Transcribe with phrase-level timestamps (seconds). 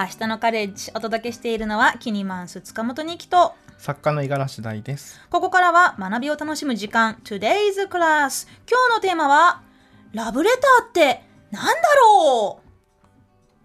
[0.00, 5.20] 明日のカレッジお届けしているのはキニマンス塚本にきと作家の五十嵐大です。
[5.28, 9.60] ここからは学びを楽しむ時間 Today's Class 今日のテーマは
[10.14, 12.60] ラブレターってなんだろ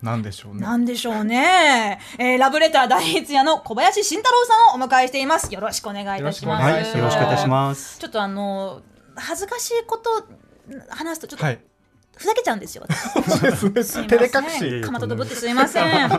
[0.02, 0.58] なんでしょうね。
[0.58, 7.98] うなんでしょうね、えーラブレター第一夜の小林慎太郎さんをお迎えしていますよろしくお願いいたしますよろしくお願いします。
[7.98, 8.82] ちょっとあの
[9.16, 10.28] 恥ずかしいこと
[10.90, 11.60] 話すとちょっとはい。
[12.16, 12.86] ふざけちゃうんですよ、
[13.84, 14.08] すね。
[14.62, 14.82] 隠し。
[14.82, 15.86] かまととぶってすいません。
[15.94, 16.10] えー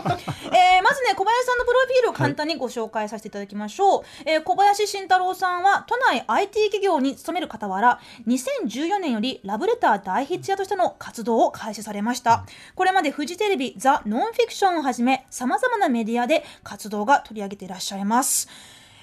[0.83, 4.03] まずね、小林さんのプロフィールを簡単にご紹介させていただきましょう。
[4.25, 12.45] えー小林慎太郎さんは、都内 IT 企業に勤める傍ら、2014年よりラブレター大筆屋としての活動を開始されました。
[12.75, 18.49] これまでフジテレビ、ザ・ノンフィクションをはじめ、様々なメディアで活動が取り上げていらっしゃいます。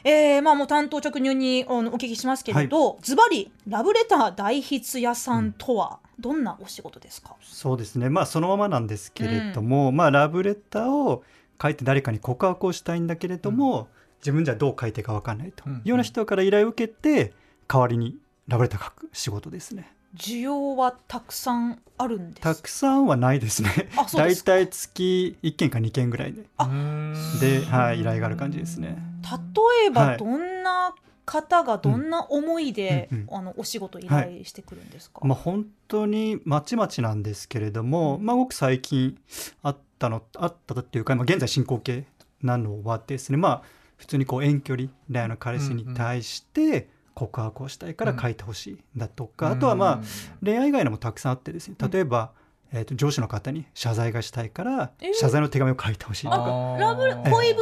[0.05, 5.99] えーまあ、もう担当直入にお聞きしますけれど、ズバリラブレター大筆屋さんとは？
[6.19, 8.09] どんなお仕事ですか、そうですね。
[8.09, 11.23] まあそのままなんですけれども、まあラブレターを
[11.61, 13.87] 書いて誰かに告白をしたいんだけれども、
[14.19, 15.73] 自分じゃどう書いてかわかんないとうん。
[15.73, 17.33] いうような人から依頼を受けて、
[17.67, 19.91] 代わりにラブレター書く仕事ですね。
[20.15, 23.89] 需要はたくさんあるんですたくさんはないですね。
[24.13, 28.97] だいたい月1件か2件ぐらいで、うーんで、はい、依頼がある感じですね。
[29.23, 30.17] 例えばはい。
[30.17, 30.93] どんな
[31.25, 33.17] 方がどんな思いで、うん。
[33.17, 33.37] うんうん。
[33.37, 39.17] あのお仕事依頼してくるんですか、まあ本当にまちまちなんですけれども、まあごく最近
[39.61, 42.05] あったのあったっていうか、まあ、現在進行形
[42.41, 43.63] なのはですねまあ
[43.97, 50.01] 普通にこう遠距離恋愛の彼氏に対して告白をしたいから書いてほしいだとか、あとはまあ
[50.43, 52.31] 恋愛以外のもたくさんあってですね例えば、
[52.73, 55.13] えー、と上司の方に謝罪がしたいからえー。
[55.13, 56.31] 謝罪の手紙を書いてほしいと。
[56.31, 57.55] か、ラブ恋文以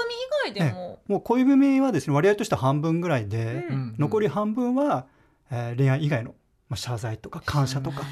[0.46, 3.96] 外でも、もう恋文はですね割合としては半分ぐらいで、うん。
[4.00, 5.06] 残り半分は、
[5.52, 6.34] えー恋愛以外の、
[6.70, 8.04] まあ、謝罪とか感謝とか、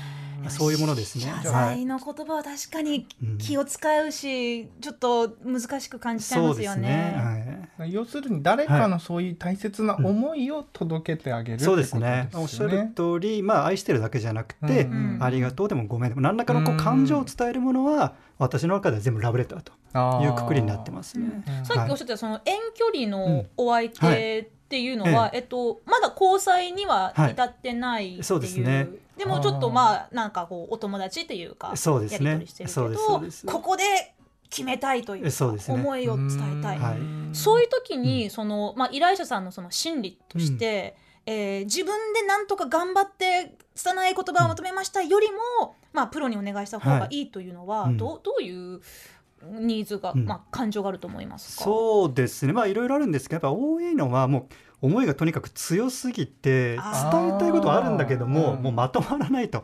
[0.48, 1.26] そういうものですね。
[1.44, 6.82] 謝はい罪の言葉は確かにうん気を使うし、ちょっと難しく感じちゃいますよね。
[6.82, 7.70] ね。
[7.78, 12.30] はい要するに誰かのそういう大切な思いを届けてあげるってそうことですね。
[12.34, 12.92] おっしゃるね。
[12.96, 21.44] 通り、まあ愛してるだけじゃなくて、うんありがとうでもごめんでも何らかのこううん感情を伝えるものは私の中では全部ラブレターというくくりになってますね。
[21.60, 28.88] うんさっきおっしゃったその遠距離のうんお相手っていうのは、えっと、まだ交際には至ってないっていう、そうですね。
[29.18, 32.30] でもちょっとまあなんかこうお友達っていうかそうですね。
[32.30, 33.84] やり取りしてるけどここで
[34.48, 37.36] 決めたいというか思いを伝えたい、はい。
[37.36, 47.24] そういう時にその、まあ、依頼者さんのその心理として、えー自分でなんとか頑張って拙い言葉を求めましたよりも、まあ、プロにお願いした方がい。
[47.24, 47.98] いというのは、はいうん。
[47.98, 48.82] どうどういう
[49.60, 50.26] ニーズが、うん。
[50.26, 51.64] まあ、感情があると思いますか？
[51.64, 52.54] そうですね。
[52.54, 54.48] まあいろいろあるんですけど、やっぱ多いのはも
[54.82, 59.64] う思いがとにかく強すぎて伝あえたいことはあるんだけども、もうまとまらないと。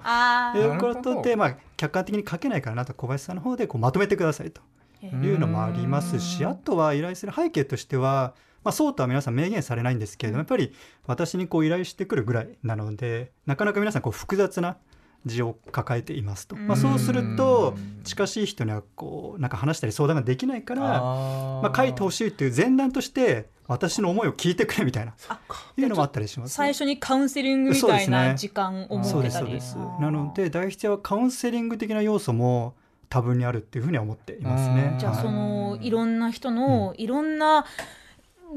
[0.56, 4.62] いうことで、まあ、客観的に書けないからなと小林さんの方でこうまとめてくださいと。
[5.04, 10.74] いうのもありますしうんあとは依頼する背景としては、まあ、そうとは皆さん明言されないんですけれどもやっぱり
[11.06, 14.78] 私にこう依頼してくるぐらいなのでなかなか皆さんこう複雑な
[15.26, 25.14] 字を抱えていますと、まあ、そうするとうん近しい人にはこうなんか話したり相談ができないから、あまあ、書いてほしいという前段として私の思いを聞いてくれみたいな。
[25.28, 25.40] あ
[25.76, 29.54] いうのもあったりします、最初にカウンセリングみたいな時間を設けたり。
[29.54, 29.96] ですそうです。
[29.98, 30.02] あー。
[30.02, 32.76] なので大筆はカウンセリング的な要素も
[33.10, 34.96] 多分にあるっていうふうには思っていますね。
[35.00, 35.90] じゃあそのい。
[35.90, 37.66] ろんな人のいろんな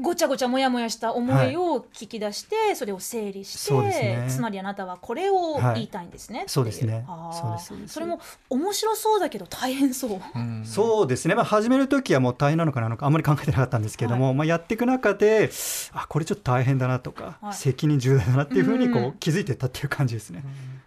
[0.01, 4.27] ごちゃごちゃもやもやした思いを聞き出してそれを整理して、ね。
[4.29, 7.03] つまりあなたはこれを言いたいんですね、そうですね。
[7.07, 7.33] あー。
[7.33, 7.65] そうです。
[7.65, 8.19] そうですそれも
[8.49, 10.21] 面白そうだけど大変そう。
[10.35, 10.63] うん。
[10.65, 15.49] そうですね、まあ、始める時はもう大変なのかなのかあんまり考えてなかったんですけども、まあ、やっていく中で
[15.93, 17.53] あこれちょっと大変だなとか、はい。
[17.53, 20.43] 責任重大だなっていうふうにこう気づいていったっていう感じですね。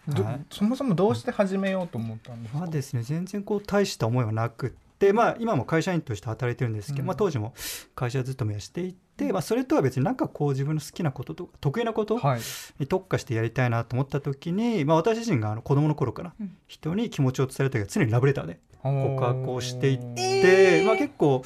[0.08, 0.40] どはい。
[0.50, 2.58] そもそもどうして始めようと思ったんですか？
[2.60, 7.06] まあですね、全然こう大した思いはなくって、まあ、今も会社員として働いてるんですけど、うん。
[7.08, 7.54] まあ、当時も
[7.96, 12.40] 会社勤めをしていて、まあ、それとは別になんかこう自分の好きなこととか得意なことはい。
[12.78, 16.56] に特化してやりたいなと思った時に、まあ、私自身があの子供の頃からうん。
[16.68, 21.42] 人に気持ちを伝える時は常にラブレターで告白をしていっえて、ーまあ、結構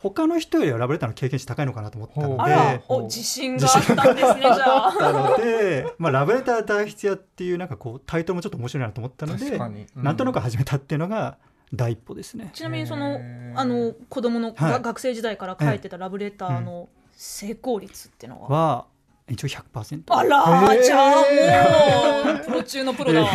[0.00, 9.86] 他の人よりはラブレターの経験値高いのかなと思ったのでお自信があったんですねじゃあなので、 まあ、ラブレター代筆屋っていうなんかこうタイトルもちょっと面白いなと思ったのでうん。
[9.96, 11.38] なんとなく始めたっていうのが
[11.72, 12.50] 第一歩ですね。
[12.52, 13.20] ちなみにその
[13.54, 14.72] あの子供の、はい。
[14.72, 18.86] が学生時代から書いてたラブレターの成功率っていうのは、は
[19.30, 20.02] 一応100%。
[20.08, 23.22] あらじゃあもうプロ中のプロだ。
[23.22, 23.28] わ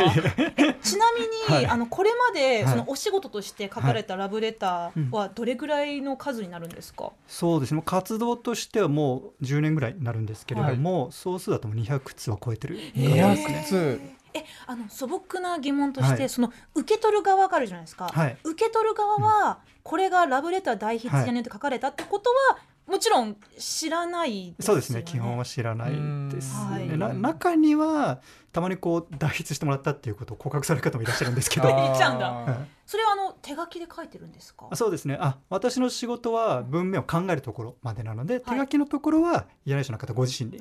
[0.81, 1.65] ちなみに、 はい。
[1.67, 2.71] あのこれまではい。
[2.71, 7.81] そのお仕事として書かれたラブレターはどれぐらいの数になるんですか、そうですね。
[7.85, 13.65] 活動としてはもう10年ぐらいになるんですけれども、総数だともう200通は超えてる感じです200ね。
[13.67, 14.01] 通
[14.33, 16.29] えあの素朴な疑問として、はい。
[16.29, 18.37] その受け取る側があるじゃないですか、はい。
[18.43, 24.55] 受け取る側は、これがラブレター代筆屋によって書かれたってことは、もちろん知らないですよね。
[24.65, 25.03] そうですね。
[25.03, 25.91] 基本は知らない
[26.29, 26.97] ですね。
[26.97, 28.19] な中には
[28.51, 31.69] たまにこう代筆してもらったっていうことを告白される方もいらっしゃるんですけど。
[31.69, 32.57] 言っちゃうんだ。
[32.85, 34.67] それはあの手書きで書いてるんですか？
[34.69, 35.17] あそうですね。
[35.19, 40.59] あ私の仕事は文面を考えるところまでなので、手書きのところは依頼者の方ご自身で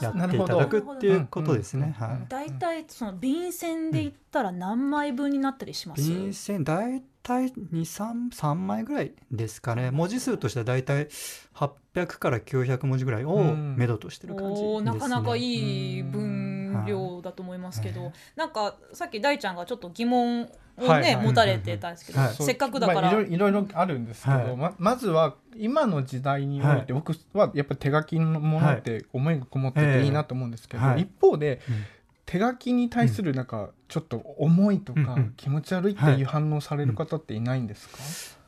[0.00, 1.94] やっていただくっていうことですね。
[1.98, 2.26] はい。
[2.28, 9.90] 大体その便箋で言ったら何枚分になったりします、便箋大体233枚ぐらいですかね。
[9.90, 11.08] 文字数としては大体
[11.54, 13.76] 800から900文字ぐらいをうん。
[13.76, 14.80] 目処としてる感じです、ね。
[14.82, 16.45] なかなかいい分
[16.84, 18.12] 量だと思いますけど、はい。
[18.36, 21.24] なんかさっき大ちゃんがちょっと疑問をね、はいはい。
[21.24, 22.34] 持たれてたんですけど、はい。
[22.34, 24.56] せっかくだから、まあいろいろあるんですけど、はい。
[24.56, 31.02] ままずは今の時代において、僕はやっぱり手書きのものって思いがこもってていいなと思うんですけど、はい。
[31.02, 31.84] 一方で、うん。
[32.26, 37.98] 手書きに対するなんかちょっと重いとか、気持ち悪いっていう反応される方っていないんですか、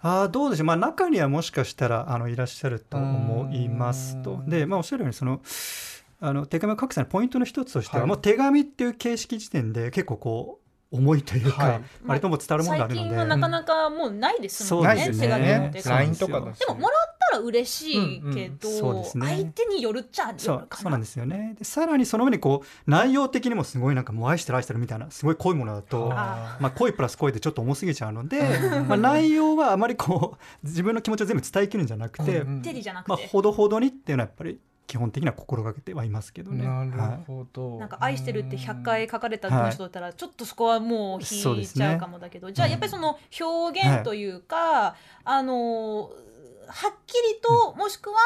[0.02, 4.32] あーどうでしょう、まあ、中にはもしかしたらあのいらっしゃると思いますと。
[4.32, 4.48] うん。
[4.48, 5.40] で、まあ、おっしゃるようにその
[6.20, 8.09] あの手紙を書く際のポイントの一つとしては、はい。
[8.09, 11.82] もう手紙っていう形式時点で結構こう重いというか、はい。
[12.06, 16.59] 割ともう伝わるものがあるので、最近はなかなかもうないですもんね、そうです手書きのね手紙とかだし。
[16.59, 19.03] でももらったら嬉しいけど、うんうん。
[19.03, 19.05] ね。
[19.12, 21.55] 相手によるっちゃそうそうなんですよね。
[21.59, 32.62] でさらにその上にこう内容的にもすごいなんかもう愛してる愛してるみたいなすごい濃いものだとあまあ、恋プラス恋でちょっと重すぎちゃうので、うんまあ、内容はあまりこう自分の気持ちを全部伝えきるんじゃなくて、うんうん。
[32.62, 36.64] テリじゃなくて、まあ、ほどほどにっていうのはやっぱり基本的には心がけてはいますけどね。
[36.64, 37.25] なるはい。
[37.26, 46.11] ほど、なんか愛してるって100回書かれた文章だったらちょっとそこはもう引いちゃうかもだけど、じゃあやっぱりその表現というか、あの
[46.69, 48.17] はっきりと、もしくは、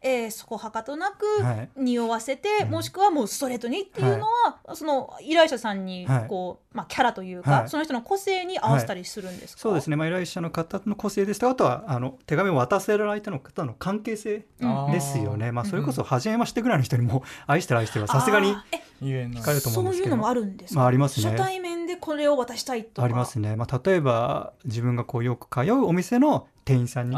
[0.00, 1.68] えー、そこはかとなくはい。
[1.76, 2.70] 匂わせて、うん。
[2.70, 6.28] もしくはもうストレートにっていうのは、その依頼者さんにはい。
[6.28, 7.68] こう、まあ、キャラというか、はい。
[7.68, 14.92] その人の個性に合わせたりするんですか、そうですね、まあ、依頼者の方の個性ですとあとはあの手紙を渡せる相手の方の関係性うん。
[14.92, 18.54] ですよね、まあ、それこそ初めましてぐらいの人にも 愛してる愛してるはさすがに
[19.02, 19.92] 聞かれると思うんですけど。
[19.92, 21.30] そういうのもあるんですか、まあありますね。
[21.30, 23.04] 初対面でこれを渡したいとか。
[23.04, 27.16] ありますね、まあ、例えば自分がこうよく通うお店の店員さんに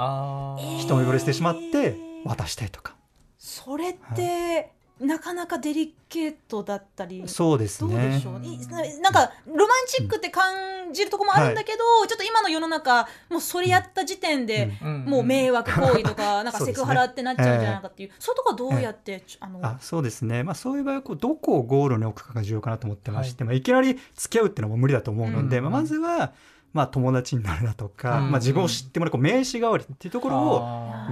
[0.80, 2.94] 一目惚れしてしまってえー渡したいとか、
[3.36, 8.58] それって、なかなかデリケートだったりそうですどうでねしょう、い
[9.00, 15.04] なんかロマンチックって感じるとこもあるんだけど、ちょっと今の世の中もうそれやった時点で、うん。
[15.04, 18.10] もう迷惑行為とかなんかセクハラってなっちゃうんじゃないかっていう。
[18.18, 23.46] そういうとこはどうやって、ちょあのあそうですね、まあ、そういう場合はこうどこをゴールに置くかが重要かなと思ってまして、い。
[23.46, 25.64] まあ、いきなり付き合うっていうのも無理だと思うので、うん。
[25.64, 26.32] まあ、まずは、
[26.72, 28.30] まあ、友達になるだとか、うん。
[28.30, 30.60] まあ、自分を知ってもらうこう名刺代わりっていうところを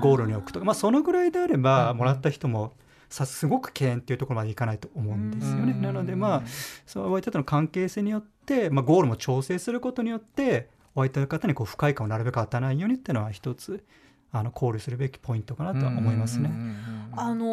[0.00, 1.98] ゴールに置くとか、まあ、そのぐらいであればうん。
[1.98, 2.72] もらった人も
[3.08, 5.72] さすごく敬遠っていうところまでいかないと思うんですよね。
[5.72, 5.82] うん。
[5.82, 6.42] なのでまあ
[6.86, 13.84] そうお相手との関係性によって、まあ、ゴールも調整することによってお相手の方にこう不快感をなるべく与えないようにっていうのは一つ
[14.32, 16.48] あの考慮するべきポイントかなとは思いますね。
[16.48, 16.68] うんうんうん。
[16.68, 17.44] うんあの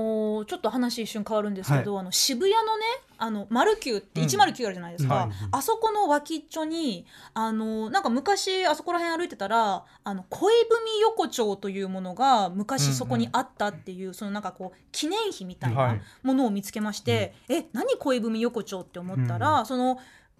[0.43, 2.85] ーちょっと話一瞬変わるんですけど、あの渋谷のね
[3.17, 5.37] あのマルキューって109あるじゃないですか、うんはい。
[5.51, 16.01] あそこの脇っちょにあのーなんか昔あそこら辺歩いてたらあの恋文横丁というものが昔そこにあったっていう、そのなんかこう記念碑みたいはない。
[16.21, 19.97] ものを見つけまして、え何恋文横丁って思ったら、その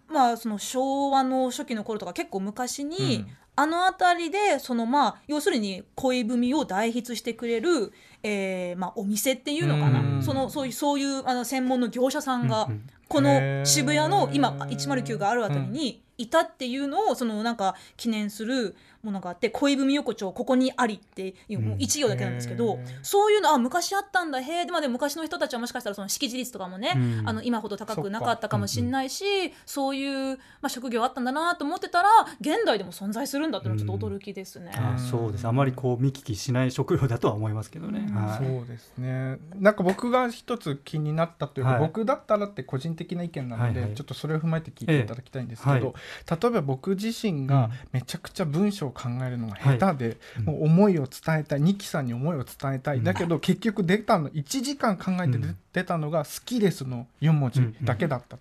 [0.10, 3.28] まあその昭和の初期の頃とか結構昔に、うん
[3.60, 10.24] あの辺りでそのまあ要するに恋文を代筆してくれる、えーまあ、お店っていうのかな、うん。
[10.24, 12.70] そのそういうそういうあの専門の業者さんが、
[13.08, 13.66] こへのー。
[13.66, 18.76] 渋谷の今109があるあたりにいたっていうのをそのなんか記念する
[19.08, 22.80] ものがあって恋文横丁ここにありっていうもう一行だけなんですけど、へー。
[23.02, 27.30] そういうのあ昔あったんだへえで,、まあ、でも昔の人たちはもしかしたらその識字率とかもね、うん。
[27.30, 32.10] あの今ほど高くなかったかもしれないしそういう、まあ、職業あったんだなと思ってたら
[32.42, 34.72] 現代でも存在するんだっていうのはちょっと驚きですね。
[34.76, 35.48] あそうです。
[35.48, 38.06] あまりこう見聞きしない職業だとは思いますけどね。
[38.10, 38.16] うん。
[38.16, 38.38] はい。
[38.38, 39.38] そうですね。
[39.56, 41.80] なんか僕が一つ気になったというか、はい。
[41.82, 43.96] 僕だったらって個人的な意見なので、はいはい。
[43.96, 45.96] ちょっとそれを踏まえて聞いていただきたいんですけど、
[46.30, 50.46] え例えば僕自身がめちゃくちゃ文章を考えるのが下手で、うん。
[50.46, 53.04] もう思いを伝えたい二木さんに思いを伝えたい、うん。
[53.04, 55.58] だけど結局出たの1時間考えて出うん。
[55.74, 58.38] 出たのが「好きです」の4文字だけだった。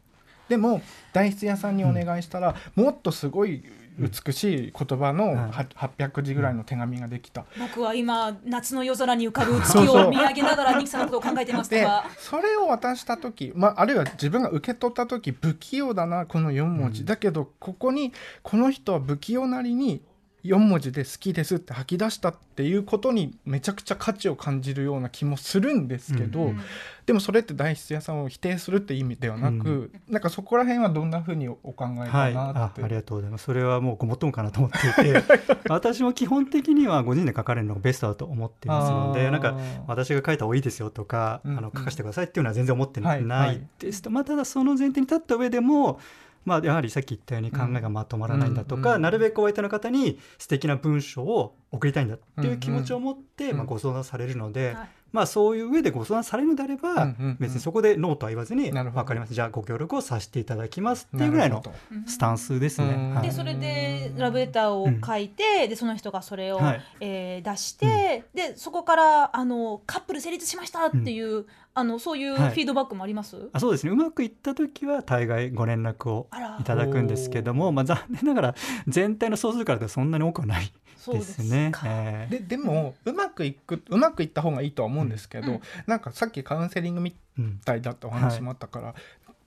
[0.48, 0.80] でも
[1.12, 3.64] 大筆屋さんにお願いしたら、もっとすごい
[3.98, 7.44] 美しい言葉のはいは800字ぐらいの手紙ができた。
[7.58, 17.06] 僕は今夏の夜空に浮かぶ月 を見上げながらニキさんのことを考えてますと でかそれを渡した時、まあ、あるいは自分が受け取った時不器用だなこの4文字、うん。
[17.06, 20.02] だけどここにこの人は不器用なりに
[20.46, 26.60] 4文字で好きですって吐き出したっていうことにめちゃくちゃ価値を感じるような気もするんですけど、うん。
[27.06, 32.82] でもそれって大筆屋さんを否定するって意味ではなく、なんかそこら辺はどんなふうにお考えかはい、なって。
[32.82, 33.44] あありがとうございます。
[33.44, 35.22] それはもうごもっともかなと思っていて
[35.68, 41.58] 私も基本的にはご自身で書かれるのがベストだと思っていますのでなんか私が書いた方がいいですよとか、うんうん。
[41.58, 44.02] あの書かせてくださいっていうのは全然思ってはいないです。
[44.02, 46.00] と、まあ、ただその前提に立った上でも
[46.46, 53.56] まあ、やはりさっき言ったように考えがまとまらないんだとか、うんうんなるべくお相手の方に素敵な文章を送りたいんだっていう気持ちを持って、うん。
[53.58, 57.36] まあ、ご相談されるので、はいまあ、そういう上でご相談されるのであれば、うんうんうん。
[57.40, 59.34] 別にそこでノーとは言わずに分かります。
[59.34, 61.62] じゃあご協力をさせていただきますっていうぐらいの
[62.06, 63.18] スタンスですね。
[63.22, 66.80] でそれでラブレターを書いて、でその人がそれを、はい。
[67.00, 72.52] えー出して、でそこからあのカップル成立しましたっていう、あのそういうフはい。
[72.54, 73.92] ィードバックもあります、あそうですね。
[73.92, 76.28] うまくいった時は大概ご連絡を
[76.60, 78.54] いただくんですけども、まあ、残念ながら
[78.88, 80.72] 全体の総数からではそんなに多くはない
[81.12, 81.70] でそうですすね。
[81.72, 82.26] かえ。
[82.28, 85.60] ーででもうまくいくうまくいった方がいいとは思うんですけど、うん。
[85.86, 88.94] なんかさっきカウンセリングみうんたいだってお話もあったから、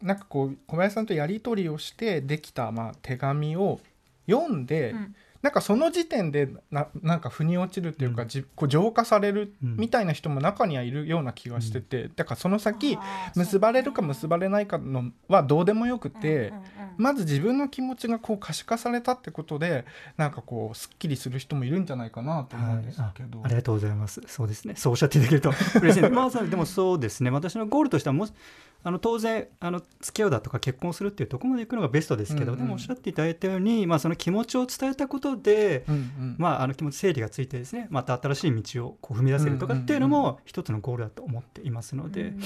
[0.02, 3.80] なんかこう小林さんとやり取りをしてできたまあ手紙を
[4.28, 12.98] 読んで、うんなんかその時点でななんか腑に落ちるっていうか、うんじこう浄化されるうんみたいな人も中にはいるような気がしてて、だからその先
[13.36, 16.50] 結ばれるか結ばれないかのはどうでもよくて。
[16.50, 19.86] うんうんうんまず自分の気持ちがこう可視化されたってことで
[20.18, 24.22] なんかこうすっきりする人もいるんじゃないかなと思うんですけど、あありがとうございます。
[24.28, 24.74] そうですね。
[24.76, 26.12] そうおっしゃっていただけると嬉しいです。
[26.14, 27.30] まあ、でもそうですね。
[27.30, 28.34] 私のゴールとしてはもし
[28.82, 32.66] あの当然あの付き合うだとか結婚するっていうところまで行くのがベストですけど、うんうん。
[32.66, 36.36] でもおっしゃっていただいたように、まあその気持ちを伝えたことで、うんうん。
[36.38, 42.22] まああの気持ち整理がついてですね、また新しい道をこう踏み出せるとかっていうのも一つのゴールだと思っていますので。
[42.22, 42.40] うん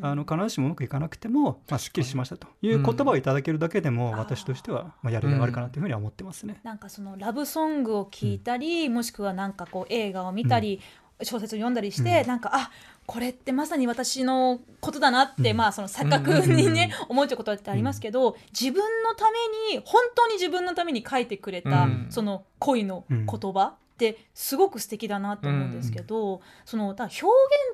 [0.00, 4.18] あの必ずしもうまくいかなくても、まあ、すっきりしましたという言葉をいただけるだけでも、うん。
[4.18, 6.60] 私としては、まあ、やりがいがあるかなというふうには思ってますね。
[6.62, 10.80] なんかそのラブソングを聞いたり、もしくはなんかこう映画を見たり、
[11.22, 12.28] 小説を読んだりして、うん。
[12.28, 12.70] なんかあ
[13.06, 15.56] これってまさに私のことだなって、うん。
[15.56, 19.38] まあその錯覚にね、思うということってありますけど、自分のため
[19.74, 22.06] に本当に自分のために書いてくれた、うん。
[22.10, 27.24] その恋の言葉ってすごく素敵だなと思うんですけど、そのだ表現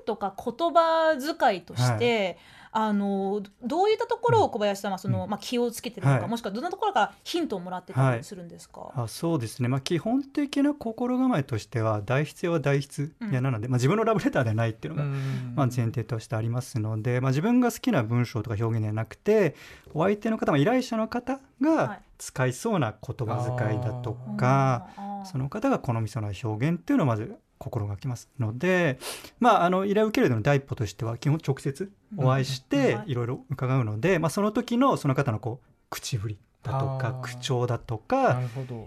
[0.06, 2.38] とか言葉遣いとして、
[2.76, 5.30] あのどういったところを小林さんはその、うん。
[5.30, 6.28] まあ、気をつけてるのか、はい。
[6.28, 15.08] もしくはどんなところからヒントをもらってたりするんですか、あそうですね、まあ、基本的な心構えとしては代筆は代筆屋なので、まあ、自分のラブレターではないっていうのが、
[15.54, 19.54] まあ、前提としてありますので、まあ、自分が好きな文章とか表現ではなくて
[19.92, 21.64] お相手の方、まあ、依頼者の方はい。
[21.64, 24.88] が使いそうな言葉遣いだとか、
[25.24, 28.98] その方が好みそうな表現っていうのをまず心がけますので、
[29.40, 38.40] まあ、あの依頼を受けるのの第一歩としては基本直接お会いしうんてはいいろいろ伺うので、まあ、その時のその方のこう口ぶりだとか口調だとなか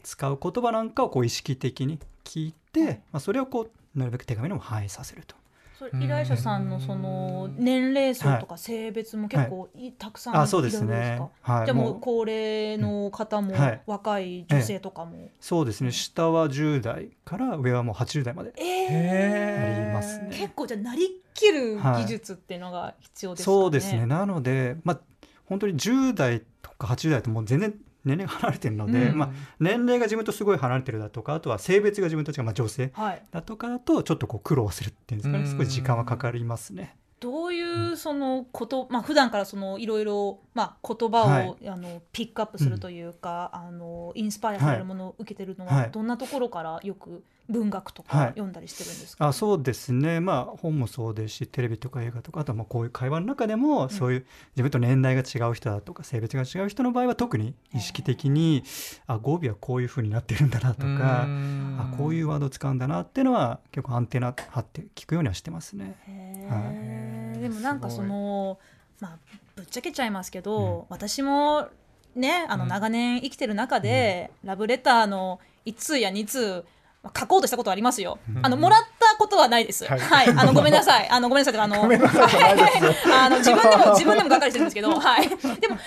[0.04, 5.36] 使う言葉なんかをこう意識的に聞いて、はいまあ、それをこうなるべく手紙にも反映させると。
[5.78, 10.38] それ依頼者さんのその年齢層とか性別も結構いたくさんい。
[10.38, 11.54] あそうですろいろですねか？
[11.54, 13.60] はい、じゃあも高齢の方もうん。
[13.60, 13.82] はい。
[13.86, 15.30] 若い女性とかも？
[15.40, 15.92] そうですね。
[15.92, 20.30] 下は10代から上はもう80代までありますね。
[20.32, 23.56] ー結構じゃあなりきる技術っていうのが必要ですかね？
[23.56, 24.06] そうですね。
[24.06, 25.00] なので、まあ、
[25.46, 27.74] 本当に10代とか80代ともう全然
[28.08, 33.22] 年齢が離れてるので、うんまあ、年齢が自分とすごい離れてるだとかあとは性別が自分と違う、まあ、女性はい。
[33.32, 36.96] だとかだとちょっとこう苦労するっていうんですかねうんすごい時間はかかりますね。
[37.20, 41.70] どういうそのこと、まあ普段からそのいろいろまあ言葉を、はい。
[41.70, 48.28] あのピックアップするというか、あのインスパイアされるものを受けてるのは、はいどんなところからよく文学とかはい。
[48.30, 49.28] 読んだりしてるんですか？
[49.28, 50.20] あそうですね。
[50.20, 58.64] まあ本もそうですしテレビとか映画とかあとはまあこういう会話の中でも、そういう自分と年代が違う人だとか性別が違う人の場合は特に意識的に、
[59.08, 65.96] あ語尾はこういうふうになってるんだなとか、あこういうワードを使うんだなっていうのは結構アンテナ張って聞くようにはしてますね。
[66.08, 68.58] へーでもなんかその
[69.00, 69.18] まあ
[69.56, 71.68] ぶっちゃけちゃいますけど、私も
[72.16, 72.70] ねあのうん。
[72.70, 76.66] 長年生きてる中で、ラブレターの1通や2通
[77.04, 78.20] まあ書こうとしたことはありますよ。
[78.42, 79.86] あのもらったことはないです。
[79.86, 81.08] は、はいいあの ごめんなさい。
[81.10, 81.62] あのごめんなさい。
[81.62, 85.28] あのあの自分でも自分でもがっかりしてるんですけど、はい。
[85.28, 85.80] でもあのなんか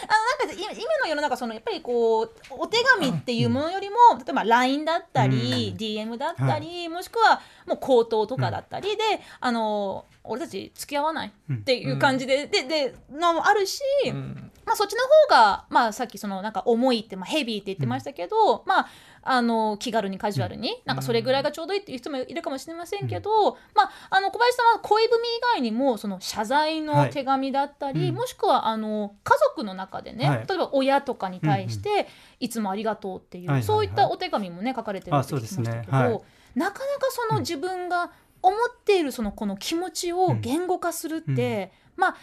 [0.57, 9.03] 今今の世の中そのやっぱりこうお手紙っていうものよりも、例えば LINE だったり、DM だったり、もしくはもう口頭とかだったりで、
[9.41, 13.81] あの俺たち付き合わないっていう感じで、ででのもあるし。
[14.07, 18.89] うんまあ、そっちの方が、まあ、さっきそのなんか重いって、まあ、ヘビーって言ってましたけど、まあ、
[19.23, 25.21] あの気軽にカジュアルに、なんかそれぐらいがちょうどいいっていう人もいるかもしれませんけど、まあ、あの小林さんは恋文以
[25.55, 28.15] 外にもその謝罪の手紙だったり、はいうん。
[28.17, 30.47] もしくはあの家族の中でね、はい。
[30.49, 32.09] 例えば親とかに対して、
[32.41, 33.67] いつもありがとうっていう、はいはいはい。
[33.67, 35.87] そういったお手紙もね書かれてるって聞きましたけど、ね。
[35.91, 36.21] はい。
[36.59, 38.11] なかなかその自分が
[38.43, 42.17] 思っているそのこの気持ちを言語化するって、まあ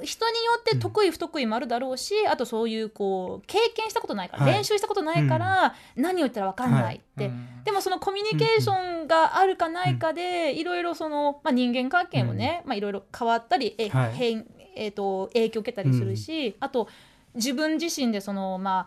[0.00, 4.54] う人によって得意不得意もあるだろうし、あとそういうこう経験したことないから、はい。
[4.54, 7.64] 練習したことないから、何を言ったら分かんないって、うん。
[7.64, 14.12] でもそのコミュニケーションがあるかないかで、いろいろその、まあ、人間関係もね、まあ、いろいろ変わったりえ、はい。
[14.12, 14.46] 変
[14.78, 16.88] えー、と影響を受けたりするし、あと
[17.34, 18.86] 自分自身でそのまあ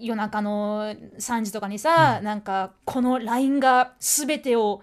[0.00, 4.80] 夜中の3時とかにさ、なんかこの LINE が全てを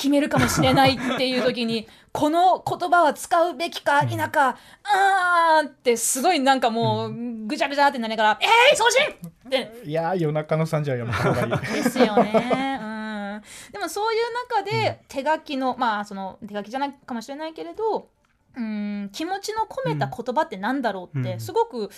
[0.00, 7.12] 決めるかもしれないっていう時に この言葉は使うべきか否か、あーってすごいなんかもう
[7.46, 9.06] ぐちゃぐちゃってなりながら「えー、送信!」
[9.46, 9.82] って。
[9.84, 11.82] いやー夜中の3時はやめた方がいい。
[11.82, 12.80] ですよね。
[12.82, 13.42] うん、
[13.72, 18.08] でもそういう中で手書きの、まあその手書きじゃないかもしれないけれど、
[18.56, 21.40] うん、気持ちの込めた言葉ってなんだろうって、うん。
[21.40, 21.90] すごく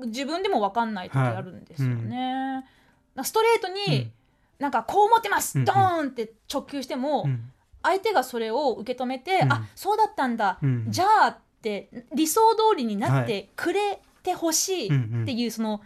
[0.00, 2.64] う自分でも分かんない時あるんですよね。
[3.22, 4.10] ストレートに、
[4.58, 7.50] なんかこう思ってます、うんドーンって直球しても、うん。
[7.82, 9.52] 相手がそれを受け止めて、うん。
[9.52, 15.80] あそうだったんだ、うんじゃあって理想通りになってくれてほしいっていうその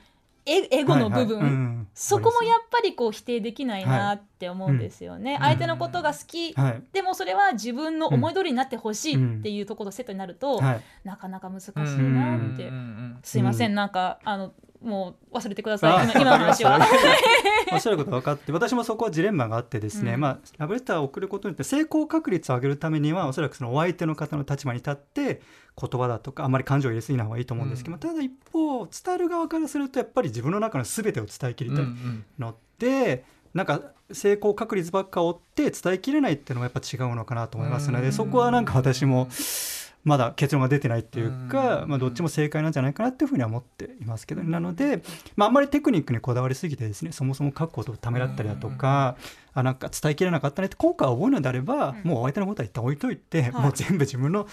[0.44, 1.54] エエゴの部分、はいはい。
[1.54, 5.34] うんそこもやっぱりこう否定できないなって思うんですよね。
[5.34, 6.82] うん相手のことが好き、はい。
[6.92, 10.82] でもそれは自分の思い通りになってほしいっていうところとセットになると、はい。
[11.02, 11.88] なかなか難しいなって。
[11.88, 12.70] うんうんう
[13.16, 13.74] んすいません、うん。
[13.74, 15.92] なんかあのもう忘れてください。
[15.92, 16.78] あ今今の話は。
[17.72, 20.20] おっしゃること分かって私もそこはジレンマがあってですね、うん。
[20.20, 25.42] まあ、ラブレターを送ることによって成功確率を上げるためにはおそらくそのお相手の方の立場に立って
[25.80, 28.00] 言葉だとかあんまり感情を入れすぎない方がいいと思うんですけど、うん。
[28.00, 31.78] ただ一方伝える側からするとやっぱり自分の中の全てを伝えきりたい。
[31.80, 32.24] うんうん。
[32.38, 33.80] ので、なんか
[34.12, 39.28] 成功確率ばっか追って伝えきれないっていうのはやっぱ違うのかなと思いますので、うんそこはなんか私も
[40.04, 41.88] まだ結論が出てないっていうか、うん。
[41.90, 45.02] まあ、どっちも正解なんじゃないかなっていうふうには思っていますけど、なので、
[45.36, 49.16] まあ、あんまりテクニックにこだわりすぎてですねそもそも書くことをためらったりだとか、
[49.54, 52.10] あなんか伝えきれなかったねって後悔を覚えるのであれば、うん。
[52.10, 53.52] もうお相手のことは一旦置いといて、はい。
[53.52, 54.46] もう全部自分の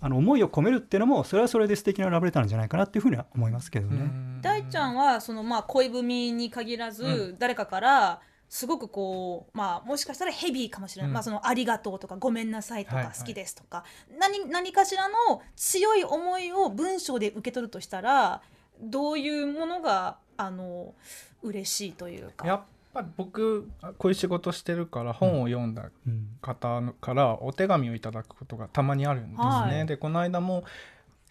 [0.00, 3.96] あの思いを込めるっていうのもそれはそれで素敵なラブレターなんじゃないかなっていうふうには思いますけどね。
[3.96, 4.40] うん。
[4.42, 8.20] 大ちゃんはそのまあ恋文に限らず、う誰かから
[8.54, 11.14] すごくこうまあもしかしたらヘビーかもしれない、うん。
[11.14, 13.18] まあそのありがとうとかごめんなさいとかはいはい。
[13.18, 13.82] 好きですとか、
[14.20, 18.42] 何何かしらの強い思いを文章で受け取るとしたら
[18.80, 20.94] どういうものがあの
[21.42, 22.46] 嬉しいというか。
[22.46, 22.60] やっ
[22.92, 29.48] ぱり僕こういう仕事してるから本を読んだうん方からお手紙をいただくことがたまにあるんですね。
[29.48, 29.86] はい。
[29.86, 30.62] でこの間も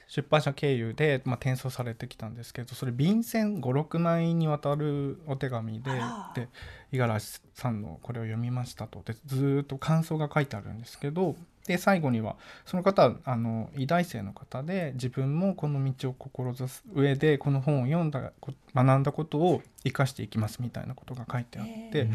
[0.08, 5.92] 出版社経由で、まあ、転送されてきたんですけどそれ便箋56枚にわたるお手紙で
[6.92, 9.02] 五十嵐さんのこれを読みましたと。
[9.06, 11.36] でずーっと感想が書いてあるんですけど
[11.66, 12.36] で最後には
[12.66, 22.00] その方はあの医大生の方で自分もこの道を志す上でこの本を読んだこ学んだことを生かしていきますみたいなことが書いてあって。
[22.00, 22.10] へ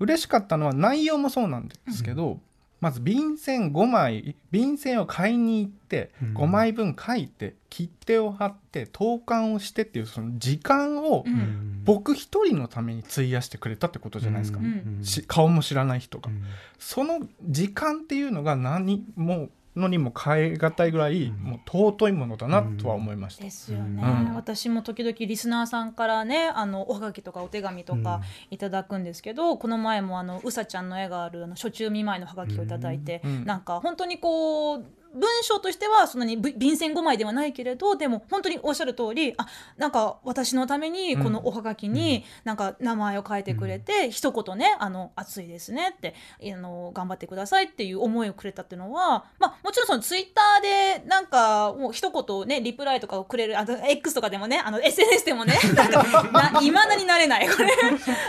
[0.00, 2.40] 嬉しかったのは内容もそうなんですけど、
[2.84, 6.34] まず便箋5枚便箋を買いに行ってうん。
[6.36, 11.80] 5枚分書いて切手を貼って投函をしてっていうその時間をうん。
[11.82, 15.02] 僕一人のために費やしてくれたってことじゃないですか、ん。
[15.02, 16.42] し顔も知らない人が、うん。
[16.78, 21.36] その時間っていうのが何ものにも変え難いぐらい、うん。
[21.36, 23.44] もう尊いものだなとは思いました。
[23.44, 24.34] ですよね、うん。
[24.34, 33.44] 私も時々リスナーさんからねあのおはがきとかお手紙とかいただくんですけど、この前もあのうさちゃんの絵があるあの初中見舞いのはがきをいただいて、うん。
[33.44, 34.84] なんか本当にこう
[35.14, 39.46] 文章としてはそんなにぶ便箋5枚ではないけれどでも本当におっしゃる通りあ
[39.76, 55.54] なんか私のためにこのおはがきになんか名前を書いてくれて、一言ねあの暑いですねってあの頑張ってくださいっていう思いをくれたっていうのは、まあ、もちろんそのツイッターでなんかもう一言ねリプライとかをくれるあと X とかでもねあの SNS でもね
[56.62, 57.48] いまだになれない。
[57.48, 57.70] これ。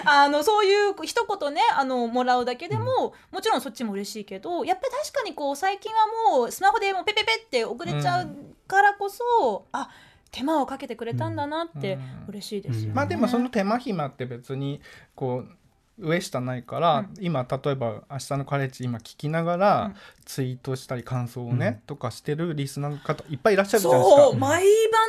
[0.05, 5.99] あのそういう一言ねあのもらうだけでも、もちろんそっちも嬉しいけどやっぱり確かにこう最近は
[6.31, 8.29] もうスマホでもうペペペって送れちゃう
[8.67, 9.89] からこそ、あ
[10.31, 12.01] 手間をかけてくれたんだなってうん。
[12.27, 12.93] 嬉しいですよね。
[12.93, 14.81] まあでもその手間暇って別に
[15.15, 15.55] こう
[15.97, 17.13] 上下ないから、うん。
[17.21, 19.95] 今例えば「明日のカレッジ」今聞きながら、うん。
[20.25, 21.75] ツイートしたり感想をね、うん。
[21.85, 24.21] とかしてるリスナーの方いっぱいいらっしゃるじゃないですか。
[24.23, 24.65] そう毎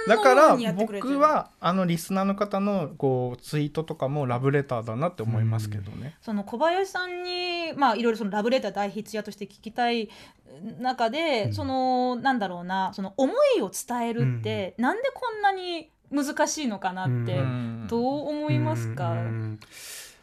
[0.07, 6.15] 晩だから僕はあのリスナーの方のこうツイートとかもラブレターだなって思いますけどね。
[6.21, 10.09] その小林さんにまあいろいろそのラブレター大筆屋として聞きたい
[10.81, 11.53] 中で、うん。
[11.55, 17.87] そのなんだろうなその思いを伝えるって、なんでこんなに難しいのかなって、うん。
[17.89, 19.61] どう思いますか、うんうん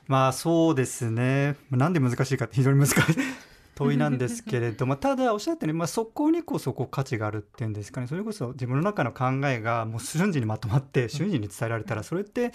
[0.07, 1.55] まあそうですね。
[1.71, 2.95] なんで難しいかって非常に難しい。
[3.75, 8.07] 問いなんですけれども ただおっしゃったように、まあ、そこにこそこう価値があるっていうんですかね。
[8.07, 12.51] それこそ自分の中の考えがもう瞬時にまとまって瞬時に伝えられたらそれって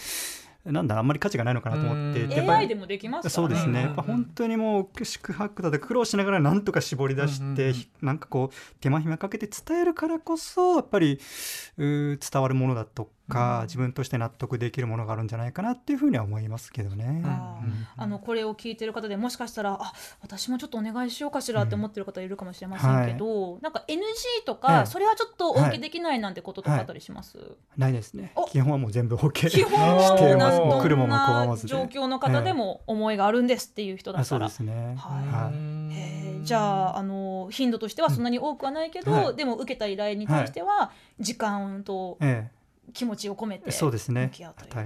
[0.72, 2.30] なんだあんまり価値がないのかなと思ってうん。
[2.30, 3.30] やっぱり AI でもできますね。
[3.30, 3.86] そうですね、うん。
[3.86, 7.84] やっぱ本当にもう宿泊だって苦労しながらなんとか絞り出して、うんうんうん。
[8.02, 11.20] なんかこう手間暇かけて伝えるからこそやっぱり
[11.76, 13.62] うー伝わるものだとか、うん。
[13.66, 17.22] 自分として納得できるものがあるんじゃないかなっていうふうには思いますけどね。
[17.24, 17.64] あー。
[17.64, 17.86] うん。
[17.96, 23.98] あのこれを聞いてる方でもしかしたらあ私もちょっとお願いしようかしらって思ってる方いるかもしれませんけど、なんか NG
[24.44, 24.86] とか、ええ。
[24.86, 27.38] それはちょっとお受けできないなんてこととかあったりします、
[27.76, 28.32] ないですね。
[28.34, 28.46] お。
[28.46, 30.58] 基本はもう全部 OK 基本してます。
[30.58, 34.94] 来るもの拒んなまずで状況の方でも思いがあるんですっていう人だあそうったらですね。
[34.96, 35.54] はい。
[35.54, 36.44] うんへー。
[36.44, 39.36] じゃああの頻度としてはそんなに多くはないけど、はい。
[39.36, 42.50] でも受けた依頼に対しては時間とえ
[42.92, 44.30] 気持ちを込めえてそうですね。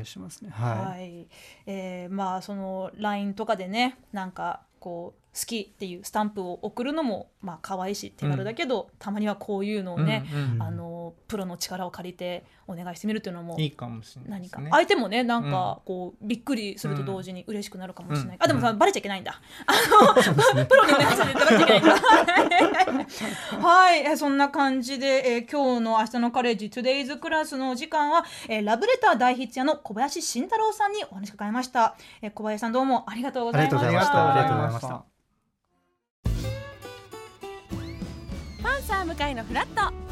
[0.04, 0.50] しますね。
[0.50, 1.26] は、はい。
[1.66, 14.61] えーまあその LINE とかでねなんかこう好きっていうスタンプを送るのもまあ可愛いし手軽だけど、たまにはこういうのをね、うんうんあのプロの力を借りてお願いしてみるっていうのもいいかもしれない何か。
[14.70, 19.40] 相手もねなんかこうびっくりすると同時に嬉しくなるかもしれない、うんあでもさ、バレちゃいけないんだ。
[19.66, 19.72] あ
[20.07, 20.14] の、
[20.66, 21.96] プロにお願いさせていただいちゃいけないんだ。
[23.61, 24.01] はい。
[24.01, 33.88] えそんな感じで、えー今日の明日のカレッジ Today's クラスのお時間は、えーラブレター大筆屋の小林慎太郎さんにお話伺いました、えー小林さんどうもありがとうございました。
[33.88, 34.33] ありがとうございました。
[34.33, 35.05] ありがとうございました。
[38.62, 40.12] パンサー向かいのフラット